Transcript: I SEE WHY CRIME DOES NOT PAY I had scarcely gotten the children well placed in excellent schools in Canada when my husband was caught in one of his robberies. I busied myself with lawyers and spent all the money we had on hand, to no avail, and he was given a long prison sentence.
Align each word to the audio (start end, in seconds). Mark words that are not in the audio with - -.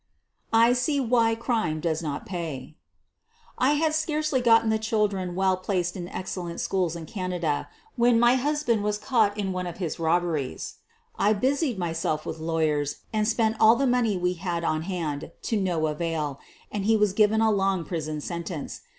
I 0.55 0.73
SEE 0.73 0.99
WHY 0.99 1.35
CRIME 1.35 1.79
DOES 1.79 2.01
NOT 2.01 2.25
PAY 2.25 2.75
I 3.59 3.73
had 3.73 3.93
scarcely 3.93 4.41
gotten 4.41 4.71
the 4.71 4.79
children 4.79 5.35
well 5.35 5.57
placed 5.57 5.95
in 5.95 6.07
excellent 6.07 6.59
schools 6.59 6.95
in 6.95 7.05
Canada 7.05 7.69
when 7.97 8.19
my 8.19 8.33
husband 8.33 8.83
was 8.83 8.97
caught 8.97 9.37
in 9.37 9.53
one 9.53 9.67
of 9.67 9.77
his 9.77 9.99
robberies. 9.99 10.77
I 11.19 11.33
busied 11.33 11.77
myself 11.77 12.25
with 12.25 12.39
lawyers 12.39 13.01
and 13.13 13.27
spent 13.27 13.57
all 13.59 13.75
the 13.75 13.85
money 13.85 14.17
we 14.17 14.33
had 14.33 14.63
on 14.63 14.81
hand, 14.89 15.29
to 15.43 15.61
no 15.61 15.85
avail, 15.85 16.39
and 16.71 16.85
he 16.85 16.97
was 16.97 17.13
given 17.13 17.39
a 17.39 17.51
long 17.51 17.83
prison 17.85 18.21
sentence. 18.21 18.81